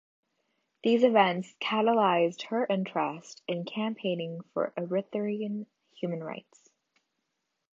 These 0.83 1.03
events 1.03 1.53
catalyzed 1.61 2.47
her 2.47 2.65
interest 2.67 3.43
in 3.47 3.65
campaigning 3.65 4.41
for 4.51 4.73
Eritrean 4.75 5.67
human 5.93 6.23
rights. 6.23 6.71